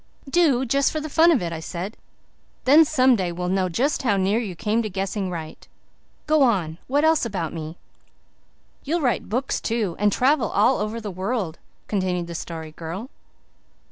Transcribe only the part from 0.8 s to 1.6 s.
for the fun of it," I